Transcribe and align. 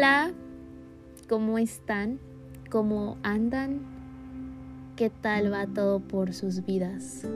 Hola, 0.00 0.32
¿cómo 1.28 1.58
están? 1.58 2.20
¿Cómo 2.70 3.18
andan? 3.22 3.82
¿Qué 4.96 5.10
tal 5.10 5.52
va 5.52 5.66
todo 5.66 6.00
por 6.00 6.32
sus 6.32 6.64
vidas? 6.64 7.28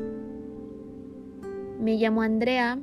Me 1.78 1.96
llamo 1.98 2.22
Andrea 2.22 2.78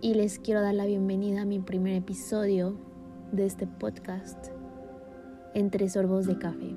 y 0.00 0.14
les 0.14 0.38
quiero 0.38 0.62
dar 0.62 0.72
la 0.72 0.86
bienvenida 0.86 1.42
a 1.42 1.44
mi 1.44 1.58
primer 1.58 1.92
episodio 1.92 2.78
de 3.30 3.44
este 3.44 3.66
podcast, 3.66 4.46
Entre 5.52 5.90
Sorbos 5.90 6.24
de 6.24 6.38
Café. 6.38 6.74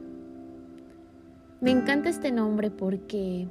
Me 1.61 1.71
encanta 1.71 2.09
este 2.09 2.33
nombre 2.33 2.70
porque 2.70 3.47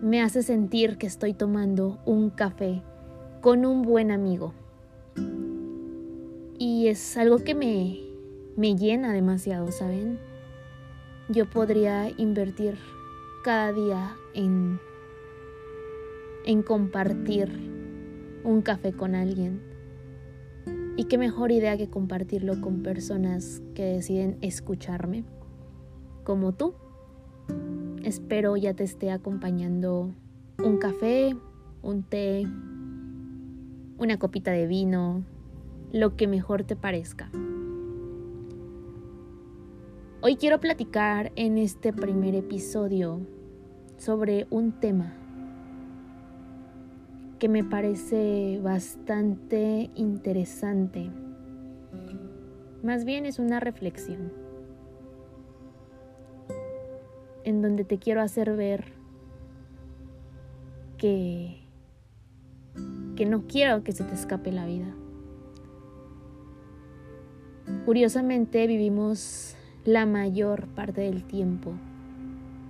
me 0.00 0.22
hace 0.22 0.44
sentir 0.44 0.96
que 0.96 1.08
estoy 1.08 1.34
tomando 1.34 1.98
un 2.06 2.30
café 2.30 2.82
con 3.40 3.66
un 3.66 3.82
buen 3.82 4.12
amigo. 4.12 4.54
Y 6.64 6.86
es 6.86 7.16
algo 7.16 7.38
que 7.38 7.56
me, 7.56 7.98
me 8.56 8.76
llena 8.76 9.12
demasiado, 9.12 9.72
¿saben? 9.72 10.20
Yo 11.28 11.50
podría 11.50 12.08
invertir 12.16 12.78
cada 13.42 13.72
día 13.72 14.14
en, 14.32 14.78
en 16.46 16.62
compartir 16.62 17.50
un 18.44 18.62
café 18.62 18.92
con 18.92 19.16
alguien. 19.16 19.60
Y 20.96 21.06
qué 21.06 21.18
mejor 21.18 21.50
idea 21.50 21.76
que 21.76 21.90
compartirlo 21.90 22.60
con 22.60 22.84
personas 22.84 23.60
que 23.74 23.82
deciden 23.82 24.38
escucharme, 24.40 25.24
como 26.22 26.52
tú. 26.52 26.74
Espero 28.04 28.56
ya 28.56 28.72
te 28.72 28.84
esté 28.84 29.10
acompañando 29.10 30.14
un 30.62 30.78
café, 30.78 31.36
un 31.82 32.04
té, 32.04 32.46
una 33.98 34.16
copita 34.20 34.52
de 34.52 34.68
vino, 34.68 35.24
lo 35.92 36.16
que 36.16 36.26
mejor 36.26 36.64
te 36.64 36.74
parezca. 36.74 37.30
Hoy 40.22 40.36
quiero 40.36 40.58
platicar 40.58 41.32
en 41.36 41.58
este 41.58 41.92
primer 41.92 42.34
episodio 42.34 43.20
sobre 43.98 44.46
un 44.48 44.72
tema 44.72 45.12
que 47.38 47.48
me 47.50 47.62
parece 47.62 48.58
bastante 48.62 49.90
interesante. 49.94 51.10
Más 52.82 53.04
bien 53.04 53.26
es 53.26 53.38
una 53.38 53.60
reflexión 53.60 54.32
en 57.44 57.60
donde 57.60 57.84
te 57.84 57.98
quiero 57.98 58.22
hacer 58.22 58.56
ver 58.56 58.92
que 60.96 61.58
que 63.14 63.26
no 63.26 63.46
quiero 63.46 63.84
que 63.84 63.92
se 63.92 64.04
te 64.04 64.14
escape 64.14 64.52
la 64.52 64.64
vida. 64.64 64.94
Curiosamente 67.84 68.66
vivimos 68.66 69.56
la 69.84 70.06
mayor 70.06 70.66
parte 70.68 71.00
del 71.00 71.24
tiempo 71.24 71.72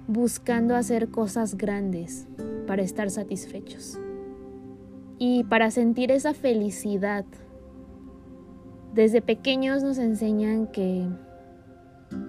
buscando 0.06 0.74
hacer 0.74 1.08
cosas 1.08 1.56
grandes 1.56 2.26
para 2.66 2.82
estar 2.82 3.10
satisfechos 3.10 3.98
y 5.18 5.44
para 5.44 5.70
sentir 5.70 6.10
esa 6.10 6.34
felicidad. 6.34 7.24
Desde 8.94 9.22
pequeños 9.22 9.82
nos 9.82 9.98
enseñan 9.98 10.66
que 10.66 11.06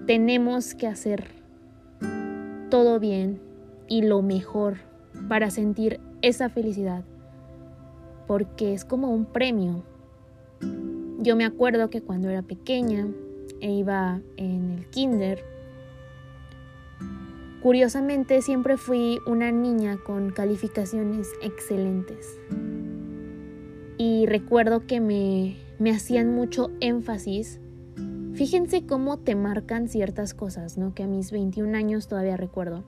tenemos 0.06 0.74
que 0.74 0.86
hacer 0.86 1.26
todo 2.70 3.00
bien 3.00 3.40
y 3.88 4.02
lo 4.02 4.22
mejor 4.22 4.76
para 5.28 5.50
sentir 5.50 6.00
esa 6.22 6.48
felicidad, 6.48 7.04
porque 8.26 8.72
es 8.72 8.84
como 8.84 9.10
un 9.10 9.26
premio 9.26 9.84
yo 11.24 11.36
me 11.36 11.46
acuerdo 11.46 11.88
que 11.88 12.02
cuando 12.02 12.28
era 12.28 12.42
pequeña 12.42 13.08
e 13.60 13.72
iba 13.72 14.20
en 14.36 14.70
el 14.72 14.86
kinder, 14.90 15.42
curiosamente 17.62 18.42
siempre 18.42 18.76
fui 18.76 19.18
una 19.26 19.50
niña 19.50 19.96
con 19.96 20.30
calificaciones 20.30 21.30
excelentes. 21.40 22.38
Y 23.96 24.26
recuerdo 24.26 24.86
que 24.86 25.00
me, 25.00 25.56
me 25.78 25.92
hacían 25.92 26.34
mucho 26.34 26.70
énfasis. 26.80 27.58
Fíjense 28.34 28.84
cómo 28.84 29.18
te 29.18 29.34
marcan 29.34 29.88
ciertas 29.88 30.34
cosas, 30.34 30.76
¿no? 30.76 30.94
Que 30.94 31.04
a 31.04 31.06
mis 31.06 31.32
21 31.32 31.74
años 31.74 32.06
todavía 32.06 32.36
recuerdo. 32.36 32.84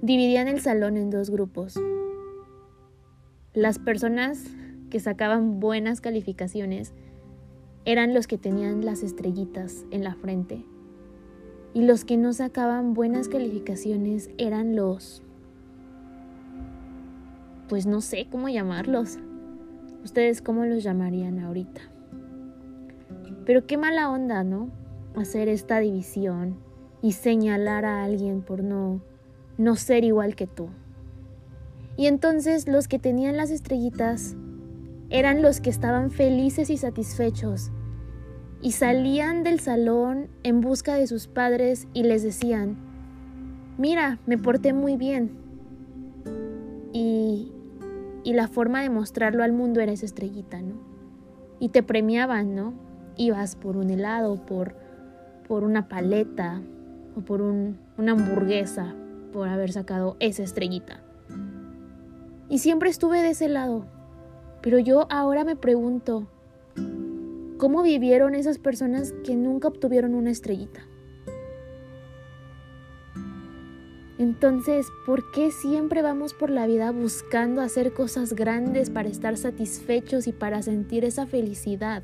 Dividían 0.00 0.48
el 0.48 0.62
salón 0.62 0.96
en 0.96 1.10
dos 1.10 1.28
grupos. 1.28 1.78
Las 3.52 3.78
personas 3.78 4.44
que 4.90 5.00
sacaban 5.00 5.60
buenas 5.60 6.00
calificaciones 6.00 6.92
eran 7.84 8.14
los 8.14 8.26
que 8.26 8.36
tenían 8.36 8.84
las 8.84 9.02
estrellitas 9.02 9.84
en 9.90 10.02
la 10.02 10.14
frente. 10.14 10.64
Y 11.72 11.82
los 11.82 12.04
que 12.04 12.16
no 12.16 12.32
sacaban 12.32 12.94
buenas 12.94 13.28
calificaciones 13.28 14.30
eran 14.38 14.74
los... 14.74 15.22
Pues 17.68 17.86
no 17.86 18.00
sé 18.00 18.26
cómo 18.30 18.48
llamarlos. 18.48 19.18
¿Ustedes 20.04 20.42
cómo 20.42 20.64
los 20.64 20.82
llamarían 20.82 21.38
ahorita? 21.38 21.80
Pero 23.44 23.66
qué 23.66 23.76
mala 23.76 24.10
onda, 24.10 24.42
¿no? 24.42 24.70
Hacer 25.14 25.48
esta 25.48 25.78
división 25.78 26.56
y 27.02 27.12
señalar 27.12 27.84
a 27.84 28.02
alguien 28.02 28.42
por 28.42 28.64
no, 28.64 29.00
no 29.58 29.76
ser 29.76 30.04
igual 30.04 30.34
que 30.34 30.46
tú. 30.46 30.68
Y 31.96 32.06
entonces 32.06 32.66
los 32.68 32.88
que 32.88 32.98
tenían 32.98 33.36
las 33.36 33.50
estrellitas 33.50 34.36
eran 35.10 35.42
los 35.42 35.60
que 35.60 35.70
estaban 35.70 36.10
felices 36.10 36.70
y 36.70 36.76
satisfechos 36.76 37.70
y 38.62 38.72
salían 38.72 39.42
del 39.42 39.60
salón 39.60 40.28
en 40.42 40.60
busca 40.60 40.94
de 40.94 41.06
sus 41.06 41.28
padres 41.28 41.86
y 41.92 42.02
les 42.02 42.22
decían, 42.22 42.76
mira, 43.78 44.18
me 44.26 44.38
porté 44.38 44.72
muy 44.72 44.96
bien. 44.96 45.30
Y, 46.92 47.52
y 48.24 48.32
la 48.32 48.48
forma 48.48 48.82
de 48.82 48.90
mostrarlo 48.90 49.44
al 49.44 49.52
mundo 49.52 49.80
era 49.80 49.92
esa 49.92 50.06
estrellita, 50.06 50.62
¿no? 50.62 50.74
Y 51.60 51.68
te 51.68 51.82
premiaban, 51.82 52.54
¿no? 52.54 52.74
Ibas 53.16 53.56
por 53.56 53.76
un 53.76 53.90
helado, 53.90 54.44
por, 54.46 54.74
por 55.46 55.62
una 55.62 55.88
paleta 55.88 56.60
o 57.16 57.20
por 57.20 57.42
un, 57.42 57.78
una 57.98 58.12
hamburguesa 58.12 58.94
por 59.32 59.48
haber 59.48 59.72
sacado 59.72 60.16
esa 60.18 60.42
estrellita. 60.42 61.02
Y 62.48 62.58
siempre 62.58 62.90
estuve 62.90 63.22
de 63.22 63.30
ese 63.30 63.48
lado, 63.48 63.86
pero 64.66 64.80
yo 64.80 65.06
ahora 65.10 65.44
me 65.44 65.54
pregunto, 65.54 66.26
¿cómo 67.56 67.84
vivieron 67.84 68.34
esas 68.34 68.58
personas 68.58 69.14
que 69.24 69.36
nunca 69.36 69.68
obtuvieron 69.68 70.12
una 70.16 70.32
estrellita? 70.32 70.80
Entonces, 74.18 74.88
¿por 75.06 75.30
qué 75.30 75.52
siempre 75.52 76.02
vamos 76.02 76.34
por 76.34 76.50
la 76.50 76.66
vida 76.66 76.90
buscando 76.90 77.60
hacer 77.60 77.94
cosas 77.94 78.32
grandes 78.32 78.90
para 78.90 79.08
estar 79.08 79.36
satisfechos 79.36 80.26
y 80.26 80.32
para 80.32 80.60
sentir 80.62 81.04
esa 81.04 81.26
felicidad? 81.26 82.02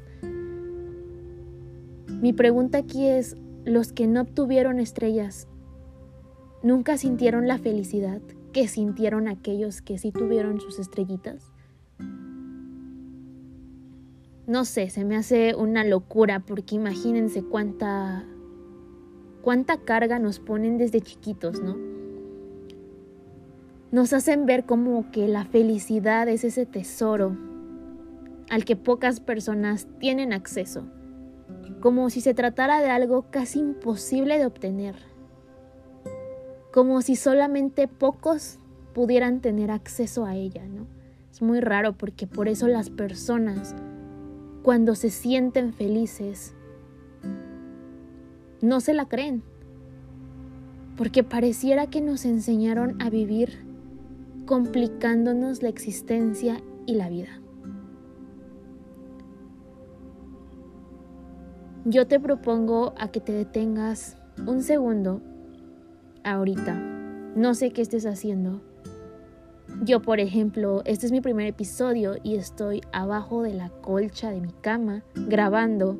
Mi 2.20 2.32
pregunta 2.32 2.78
aquí 2.78 3.08
es, 3.08 3.34
los 3.64 3.92
que 3.92 4.06
no 4.06 4.20
obtuvieron 4.20 4.78
estrellas, 4.78 5.48
¿nunca 6.62 6.96
sintieron 6.96 7.48
la 7.48 7.58
felicidad 7.58 8.22
que 8.52 8.68
sintieron 8.68 9.26
aquellos 9.26 9.82
que 9.82 9.98
sí 9.98 10.12
tuvieron 10.12 10.60
sus 10.60 10.78
estrellitas? 10.78 11.51
No 14.46 14.64
sé, 14.64 14.90
se 14.90 15.04
me 15.04 15.16
hace 15.16 15.54
una 15.54 15.84
locura 15.84 16.40
porque 16.40 16.74
imagínense 16.74 17.42
cuánta 17.42 18.24
cuánta 19.42 19.76
carga 19.78 20.18
nos 20.18 20.38
ponen 20.38 20.78
desde 20.78 21.00
chiquitos, 21.00 21.60
¿no? 21.60 21.76
Nos 23.90 24.12
hacen 24.12 24.46
ver 24.46 24.64
como 24.64 25.10
que 25.10 25.28
la 25.28 25.44
felicidad 25.44 26.28
es 26.28 26.44
ese 26.44 26.64
tesoro 26.64 27.36
al 28.48 28.64
que 28.64 28.76
pocas 28.76 29.20
personas 29.20 29.86
tienen 29.98 30.32
acceso, 30.32 30.84
como 31.80 32.08
si 32.08 32.20
se 32.20 32.34
tratara 32.34 32.80
de 32.80 32.90
algo 32.90 33.26
casi 33.30 33.58
imposible 33.58 34.38
de 34.38 34.46
obtener, 34.46 34.94
como 36.72 37.02
si 37.02 37.16
solamente 37.16 37.88
pocos 37.88 38.58
pudieran 38.94 39.40
tener 39.40 39.70
acceso 39.70 40.24
a 40.24 40.36
ella, 40.36 40.66
¿no? 40.66 40.86
Es 41.30 41.42
muy 41.42 41.60
raro 41.60 41.94
porque 41.94 42.26
por 42.26 42.48
eso 42.48 42.68
las 42.68 42.90
personas 42.90 43.74
cuando 44.62 44.94
se 44.94 45.10
sienten 45.10 45.72
felices, 45.72 46.54
no 48.60 48.80
se 48.80 48.94
la 48.94 49.06
creen, 49.06 49.42
porque 50.96 51.24
pareciera 51.24 51.88
que 51.88 52.00
nos 52.00 52.24
enseñaron 52.24 53.00
a 53.02 53.10
vivir 53.10 53.66
complicándonos 54.46 55.62
la 55.62 55.68
existencia 55.68 56.62
y 56.86 56.94
la 56.94 57.08
vida. 57.08 57.40
Yo 61.84 62.06
te 62.06 62.20
propongo 62.20 62.94
a 62.96 63.08
que 63.08 63.20
te 63.20 63.32
detengas 63.32 64.16
un 64.46 64.62
segundo 64.62 65.20
ahorita. 66.22 66.74
No 67.34 67.54
sé 67.54 67.72
qué 67.72 67.82
estés 67.82 68.06
haciendo, 68.06 68.62
Yo, 69.80 70.00
por 70.00 70.20
ejemplo, 70.20 70.82
este 70.84 71.06
es 71.06 71.12
mi 71.12 71.20
primer 71.20 71.46
episodio 71.46 72.14
y 72.22 72.36
estoy 72.36 72.82
abajo 72.92 73.42
de 73.42 73.54
la 73.54 73.70
colcha 73.70 74.30
de 74.30 74.40
mi 74.40 74.52
cama 74.60 75.02
grabando 75.14 75.98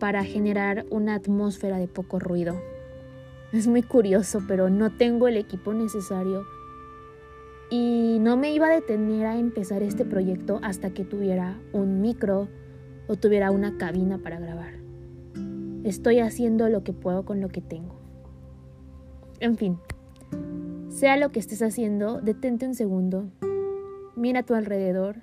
para 0.00 0.24
generar 0.24 0.84
una 0.90 1.14
atmósfera 1.14 1.78
de 1.78 1.86
poco 1.86 2.18
ruido. 2.18 2.60
Es 3.52 3.68
muy 3.68 3.82
curioso, 3.82 4.42
pero 4.48 4.68
no 4.68 4.90
tengo 4.96 5.28
el 5.28 5.36
equipo 5.36 5.72
necesario 5.74 6.44
y 7.70 8.18
no 8.20 8.36
me 8.36 8.52
iba 8.52 8.66
a 8.66 8.74
detener 8.74 9.26
a 9.26 9.38
empezar 9.38 9.82
este 9.82 10.04
proyecto 10.04 10.58
hasta 10.62 10.90
que 10.90 11.04
tuviera 11.04 11.60
un 11.72 12.00
micro 12.00 12.48
o 13.06 13.16
tuviera 13.16 13.50
una 13.50 13.76
cabina 13.76 14.18
para 14.18 14.40
grabar. 14.40 14.74
Estoy 15.84 16.18
haciendo 16.18 16.68
lo 16.68 16.82
que 16.82 16.92
puedo 16.92 17.24
con 17.24 17.40
lo 17.40 17.48
que 17.48 17.60
tengo. 17.60 17.96
En 19.38 19.56
fin, 19.56 19.78
sea 20.96 21.18
lo 21.18 21.30
que 21.30 21.40
estés 21.40 21.60
haciendo, 21.60 22.22
detente 22.22 22.66
un 22.66 22.74
segundo, 22.74 23.28
mira 24.16 24.40
a 24.40 24.42
tu 24.44 24.54
alrededor 24.54 25.16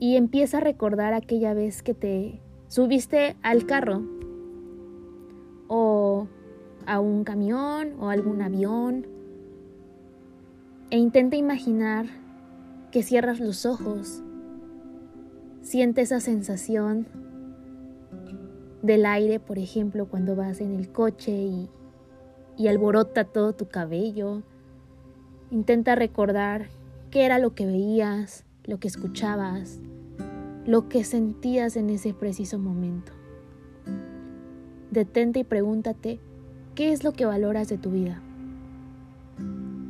y 0.00 0.16
empieza 0.16 0.56
a 0.56 0.60
recordar 0.60 1.12
aquella 1.12 1.52
vez 1.52 1.82
que 1.82 1.92
te 1.92 2.40
subiste 2.66 3.36
al 3.42 3.66
carro 3.66 4.02
o 5.68 6.28
a 6.86 6.98
un 6.98 7.24
camión 7.24 7.92
o 8.00 8.08
algún 8.08 8.40
avión 8.40 9.06
e 10.88 10.96
intenta 10.96 11.36
imaginar 11.36 12.06
que 12.90 13.02
cierras 13.02 13.38
los 13.38 13.66
ojos, 13.66 14.22
siente 15.60 16.00
esa 16.00 16.20
sensación 16.20 17.06
del 18.80 19.04
aire, 19.04 19.40
por 19.40 19.58
ejemplo, 19.58 20.06
cuando 20.08 20.34
vas 20.34 20.62
en 20.62 20.72
el 20.72 20.90
coche 20.90 21.32
y 21.32 21.68
y 22.56 22.68
alborota 22.68 23.24
todo 23.24 23.52
tu 23.54 23.68
cabello. 23.68 24.42
Intenta 25.50 25.94
recordar 25.94 26.68
qué 27.10 27.24
era 27.24 27.38
lo 27.38 27.54
que 27.54 27.66
veías, 27.66 28.44
lo 28.64 28.78
que 28.78 28.88
escuchabas, 28.88 29.80
lo 30.66 30.88
que 30.88 31.04
sentías 31.04 31.76
en 31.76 31.90
ese 31.90 32.14
preciso 32.14 32.58
momento. 32.58 33.12
Detente 34.90 35.40
y 35.40 35.44
pregúntate, 35.44 36.20
¿qué 36.74 36.92
es 36.92 37.04
lo 37.04 37.12
que 37.12 37.24
valoras 37.24 37.68
de 37.68 37.78
tu 37.78 37.90
vida? 37.90 38.22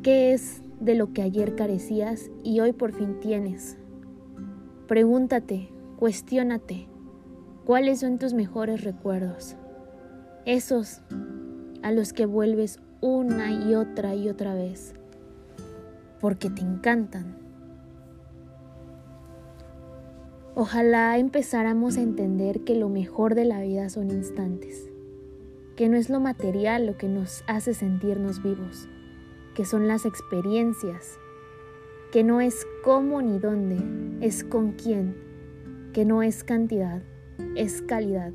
¿Qué 0.02 0.32
es 0.32 0.62
de 0.80 0.94
lo 0.94 1.12
que 1.12 1.22
ayer 1.22 1.54
carecías 1.54 2.30
y 2.42 2.60
hoy 2.60 2.72
por 2.72 2.92
fin 2.92 3.20
tienes? 3.20 3.76
Pregúntate, 4.88 5.68
cuestiónate, 5.96 6.86
¿cuáles 7.64 8.00
son 8.00 8.18
tus 8.18 8.34
mejores 8.34 8.82
recuerdos? 8.82 9.56
Esos 10.44 11.02
a 11.82 11.92
los 11.92 12.12
que 12.12 12.26
vuelves 12.26 12.80
una 13.00 13.50
y 13.52 13.74
otra 13.74 14.14
y 14.14 14.28
otra 14.28 14.54
vez, 14.54 14.94
porque 16.20 16.50
te 16.50 16.62
encantan. 16.62 17.36
Ojalá 20.54 21.18
empezáramos 21.18 21.96
a 21.96 22.02
entender 22.02 22.60
que 22.60 22.76
lo 22.76 22.88
mejor 22.88 23.34
de 23.34 23.44
la 23.44 23.60
vida 23.60 23.88
son 23.88 24.10
instantes, 24.10 24.88
que 25.76 25.88
no 25.88 25.96
es 25.96 26.10
lo 26.10 26.20
material 26.20 26.86
lo 26.86 26.96
que 26.96 27.08
nos 27.08 27.42
hace 27.46 27.74
sentirnos 27.74 28.42
vivos, 28.42 28.88
que 29.54 29.64
son 29.64 29.88
las 29.88 30.04
experiencias, 30.04 31.18
que 32.12 32.22
no 32.22 32.40
es 32.40 32.66
cómo 32.84 33.22
ni 33.22 33.38
dónde, 33.38 33.78
es 34.24 34.44
con 34.44 34.72
quién, 34.72 35.16
que 35.92 36.04
no 36.04 36.22
es 36.22 36.44
cantidad, 36.44 37.02
es 37.56 37.82
calidad 37.82 38.32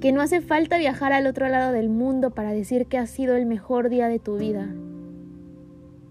que 0.00 0.12
no 0.12 0.22
hace 0.22 0.40
falta 0.40 0.78
viajar 0.78 1.12
al 1.12 1.26
otro 1.26 1.48
lado 1.48 1.72
del 1.72 1.90
mundo 1.90 2.30
para 2.30 2.52
decir 2.52 2.86
que 2.86 2.96
ha 2.96 3.06
sido 3.06 3.36
el 3.36 3.44
mejor 3.44 3.90
día 3.90 4.08
de 4.08 4.18
tu 4.18 4.38
vida, 4.38 4.68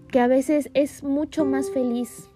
que 0.08 0.20
a 0.20 0.28
veces 0.28 0.70
es 0.74 1.02
mucho 1.02 1.44
más 1.44 1.70
feliz 1.70 2.28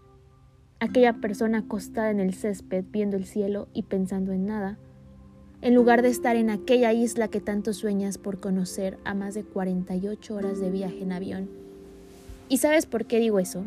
aquella 0.80 1.14
persona 1.14 1.58
acostada 1.58 2.10
en 2.10 2.18
el 2.18 2.34
césped 2.34 2.84
viendo 2.90 3.16
el 3.16 3.24
cielo 3.24 3.68
y 3.72 3.84
pensando 3.84 4.32
en 4.32 4.46
nada, 4.46 4.78
en 5.62 5.74
lugar 5.74 6.02
de 6.02 6.08
estar 6.08 6.34
en 6.34 6.50
aquella 6.50 6.92
isla 6.92 7.28
que 7.28 7.40
tanto 7.40 7.72
sueñas 7.72 8.18
por 8.18 8.40
conocer 8.40 8.98
a 9.04 9.14
más 9.14 9.34
de 9.34 9.44
48 9.44 10.34
horas 10.34 10.60
de 10.60 10.70
viaje 10.70 11.02
en 11.02 11.12
avión. 11.12 11.48
¿Y 12.48 12.58
sabes 12.58 12.86
por 12.86 13.06
qué 13.06 13.18
digo 13.18 13.38
eso? 13.38 13.64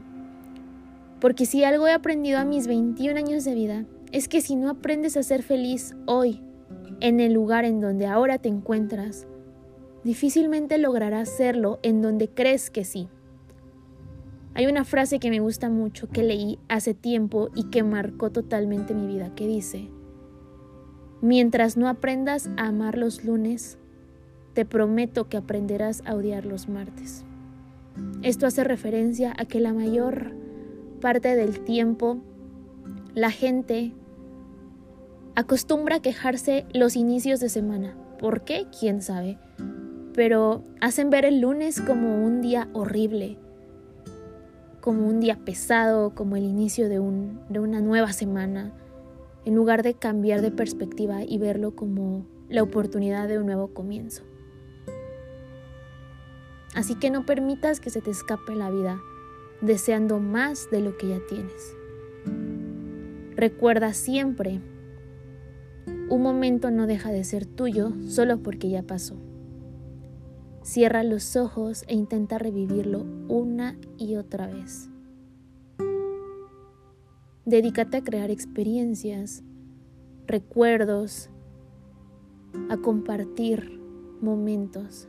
Porque 1.19 1.45
si 1.45 1.63
algo 1.63 1.87
he 1.87 1.93
aprendido 1.93 2.37
a 2.37 2.45
mis 2.45 2.67
21 2.67 3.17
años 3.17 3.45
de 3.45 3.55
vida, 3.55 3.85
es 4.11 4.27
que 4.27 4.41
si 4.41 4.55
no 4.55 4.69
aprendes 4.69 5.17
a 5.17 5.23
ser 5.23 5.41
feliz 5.41 5.95
hoy, 6.05 6.41
en 6.99 7.19
el 7.19 7.33
lugar 7.33 7.65
en 7.65 7.79
donde 7.79 8.07
ahora 8.07 8.37
te 8.37 8.49
encuentras, 8.49 9.27
difícilmente 10.03 10.77
lograrás 10.77 11.29
serlo 11.29 11.79
en 11.83 12.01
donde 12.01 12.29
crees 12.29 12.69
que 12.69 12.85
sí. 12.85 13.07
Hay 14.53 14.65
una 14.65 14.85
frase 14.85 15.19
que 15.19 15.29
me 15.29 15.39
gusta 15.39 15.69
mucho 15.69 16.09
que 16.09 16.23
leí 16.23 16.57
hace 16.67 16.93
tiempo 16.93 17.49
y 17.53 17.65
que 17.65 17.83
marcó 17.83 18.31
totalmente 18.31 18.95
mi 18.95 19.05
vida, 19.05 19.35
que 19.35 19.45
dice, 19.45 19.89
mientras 21.21 21.77
no 21.77 21.87
aprendas 21.87 22.49
a 22.57 22.67
amar 22.67 22.97
los 22.97 23.23
lunes, 23.23 23.77
te 24.53 24.65
prometo 24.65 25.29
que 25.29 25.37
aprenderás 25.37 26.01
a 26.05 26.15
odiar 26.15 26.45
los 26.45 26.67
martes. 26.67 27.23
Esto 28.23 28.47
hace 28.47 28.63
referencia 28.63 29.33
a 29.37 29.45
que 29.45 29.59
la 29.59 29.73
mayor 29.73 30.31
parte 30.99 31.35
del 31.35 31.59
tiempo 31.59 32.17
la 33.13 33.31
gente 33.31 33.93
acostumbra 35.37 35.97
a 35.97 36.01
quejarse 36.01 36.65
los 36.73 36.95
inicios 36.95 37.39
de 37.39 37.49
semana. 37.49 37.95
¿Por 38.17 38.41
qué? 38.41 38.65
¿Quién 38.77 39.03
sabe? 39.03 39.37
Pero 40.15 40.63
hacen 40.81 41.11
ver 41.11 41.25
el 41.25 41.41
lunes 41.41 41.79
como 41.79 42.25
un 42.25 42.41
día 42.41 42.67
horrible, 42.73 43.37
como 44.81 45.07
un 45.07 45.19
día 45.19 45.37
pesado, 45.45 46.15
como 46.15 46.37
el 46.37 46.43
inicio 46.43 46.89
de, 46.89 46.99
un, 46.99 47.39
de 47.49 47.59
una 47.59 47.81
nueva 47.81 48.13
semana, 48.13 48.73
en 49.45 49.53
lugar 49.53 49.83
de 49.83 49.93
cambiar 49.93 50.41
de 50.41 50.49
perspectiva 50.49 51.23
y 51.23 51.37
verlo 51.37 51.75
como 51.75 52.25
la 52.49 52.63
oportunidad 52.63 53.27
de 53.27 53.37
un 53.37 53.45
nuevo 53.45 53.67
comienzo. 53.75 54.23
Así 56.73 56.95
que 56.95 57.11
no 57.11 57.27
permitas 57.27 57.79
que 57.79 57.91
se 57.91 58.01
te 58.01 58.09
escape 58.09 58.55
la 58.55 58.71
vida 58.71 58.99
deseando 59.61 60.17
más 60.17 60.71
de 60.71 60.81
lo 60.81 60.97
que 60.97 61.09
ya 61.09 61.19
tienes. 61.29 61.75
Recuerda 63.35 63.93
siempre 63.93 64.61
un 66.09 66.21
momento 66.21 66.71
no 66.71 66.87
deja 66.87 67.11
de 67.11 67.23
ser 67.23 67.45
tuyo 67.45 67.91
solo 68.07 68.41
porque 68.41 68.69
ya 68.69 68.81
pasó. 68.81 69.15
Cierra 70.63 71.03
los 71.03 71.35
ojos 71.35 71.83
e 71.87 71.95
intenta 71.95 72.37
revivirlo 72.37 73.05
una 73.27 73.77
y 73.97 74.15
otra 74.15 74.47
vez. 74.47 74.89
Dedícate 77.45 77.97
a 77.97 78.03
crear 78.03 78.31
experiencias, 78.31 79.43
recuerdos, 80.27 81.29
a 82.69 82.77
compartir 82.77 83.79
momentos. 84.21 85.07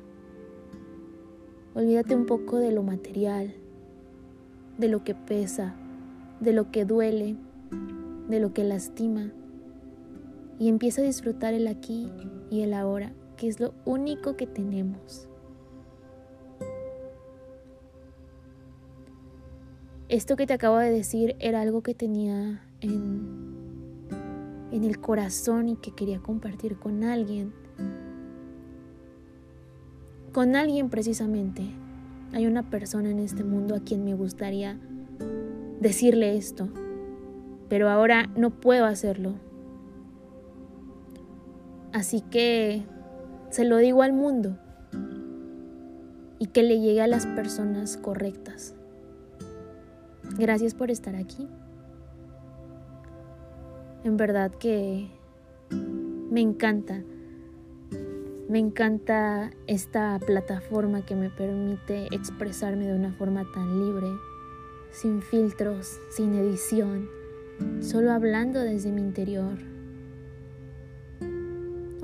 Olvídate 1.74 2.14
un 2.16 2.26
poco 2.26 2.58
de 2.58 2.72
lo 2.72 2.82
material, 2.82 3.54
de 4.78 4.88
lo 4.88 5.04
que 5.04 5.14
pesa, 5.14 5.74
de 6.40 6.52
lo 6.52 6.70
que 6.70 6.84
duele, 6.84 7.36
de 8.28 8.40
lo 8.40 8.52
que 8.52 8.64
lastima 8.64 9.32
y 10.58 10.68
empieza 10.68 11.00
a 11.02 11.04
disfrutar 11.04 11.54
el 11.54 11.68
aquí 11.68 12.10
y 12.50 12.62
el 12.62 12.74
ahora, 12.74 13.12
que 13.36 13.48
es 13.48 13.60
lo 13.60 13.74
único 13.84 14.36
que 14.36 14.46
tenemos. 14.46 15.28
Esto 20.08 20.36
que 20.36 20.46
te 20.46 20.54
acabo 20.54 20.78
de 20.78 20.90
decir 20.90 21.36
era 21.38 21.60
algo 21.60 21.82
que 21.82 21.94
tenía 21.94 22.62
en, 22.80 24.08
en 24.72 24.84
el 24.84 24.98
corazón 25.00 25.68
y 25.68 25.76
que 25.76 25.94
quería 25.94 26.18
compartir 26.18 26.78
con 26.78 27.04
alguien. 27.04 27.52
Con 30.32 30.56
alguien 30.56 30.88
precisamente. 30.88 31.62
Hay 32.32 32.46
una 32.46 32.68
persona 32.68 33.10
en 33.10 33.20
este 33.20 33.44
mundo 33.44 33.74
a 33.74 33.80
quien 33.80 34.04
me 34.04 34.14
gustaría 34.14 34.78
decirle 35.80 36.36
esto, 36.36 36.68
pero 37.68 37.88
ahora 37.88 38.26
no 38.36 38.50
puedo 38.50 38.84
hacerlo 38.84 39.34
Así 41.92 42.20
que 42.20 42.84
se 43.50 43.64
lo 43.64 43.78
digo 43.78 44.02
al 44.02 44.12
mundo 44.12 44.58
y 46.38 46.46
que 46.46 46.62
le 46.62 46.80
llegue 46.80 47.00
a 47.00 47.06
las 47.06 47.26
personas 47.26 47.96
correctas. 47.96 48.74
Gracias 50.38 50.74
por 50.74 50.90
estar 50.90 51.16
aquí. 51.16 51.48
En 54.04 54.16
verdad 54.16 54.50
que 54.50 55.08
me 55.70 56.40
encanta. 56.40 57.02
Me 58.48 58.58
encanta 58.58 59.50
esta 59.66 60.18
plataforma 60.18 61.04
que 61.04 61.14
me 61.14 61.30
permite 61.30 62.06
expresarme 62.14 62.86
de 62.86 62.94
una 62.94 63.12
forma 63.12 63.44
tan 63.52 63.84
libre, 63.84 64.08
sin 64.90 65.20
filtros, 65.20 65.98
sin 66.10 66.34
edición, 66.34 67.08
solo 67.80 68.12
hablando 68.12 68.60
desde 68.60 68.90
mi 68.90 69.02
interior 69.02 69.77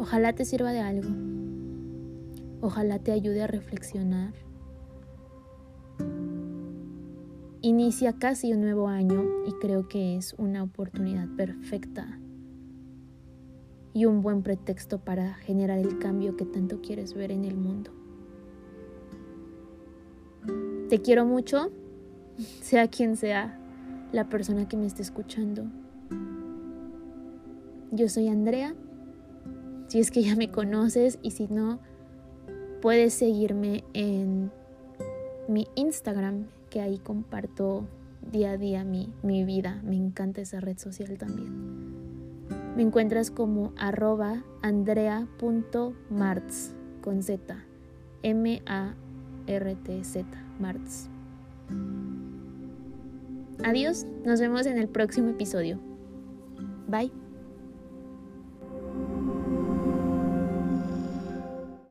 Ojalá 0.05 0.35
te 0.35 0.45
sirva 0.45 0.71
de 0.71 0.81
algo. 0.81 1.09
Ojalá 2.61 2.99
te 2.99 3.11
ayude 3.11 3.41
a 3.41 3.47
reflexionar. 3.47 4.35
inicia 7.63 8.13
casi 8.13 8.53
un 8.53 8.61
nuevo 8.61 8.89
año 8.89 9.25
y 9.47 9.53
creo 9.53 9.89
que 9.89 10.19
es 10.19 10.35
una 10.35 10.63
oportunidad 10.63 11.27
perfecta 11.35 12.19
y 13.95 14.05
un 14.05 14.21
buen 14.21 14.43
pretexto 14.43 14.99
para 14.99 15.33
generar 15.33 15.79
el 15.79 15.99
cambio 15.99 16.37
que 16.37 16.45
tanto 16.45 16.83
quieres 16.83 17.15
ver 17.15 17.31
en 17.31 17.47
el 17.47 17.57
mundo. 17.57 17.91
Te 20.91 21.01
quiero 21.01 21.25
mucho, 21.25 21.71
sea 22.61 22.89
quien 22.89 23.17
sea 23.17 23.59
la 24.13 24.29
persona 24.29 24.69
que 24.69 24.77
me 24.77 24.85
esté 24.85 25.01
escuchando. 25.01 25.65
Yo 27.91 28.11
soy 28.11 28.29
Andrea, 28.29 28.75
si 29.95 30.01
es 30.01 30.11
que 30.11 30.25
ya 30.25 30.35
me 30.35 30.51
conoces 30.51 31.21
y 31.23 31.31
si 31.31 31.47
no, 31.47 31.79
puedes 32.83 33.15
seguirme 33.15 33.85
en 33.93 34.51
mi 35.47 35.69
Instagram, 35.77 36.49
que 36.69 36.81
ahí 36.81 36.99
comparto 36.99 37.87
día 38.33 38.51
a 38.51 38.57
día 38.57 38.83
mi, 38.83 39.13
mi 39.23 39.45
vida. 39.45 39.81
Me 39.85 39.95
encanta 39.95 40.41
esa 40.41 40.59
red 40.59 40.79
social 40.79 41.17
también. 41.17 41.95
Me 42.75 42.83
encuentras 42.83 43.31
como 43.31 43.73
arroba 43.77 44.43
andrea.martz 44.63 46.75
con 47.01 47.23
Z. 47.23 47.65
M-A-R-T-Z. 48.25 50.27
Martz. 50.59 51.09
Adiós, 53.63 54.09
nos 54.25 54.41
vemos 54.41 54.67
en 54.67 54.77
el 54.77 54.89
próximo 54.89 55.31
episodio. 55.31 55.79
Bye. 56.89 57.24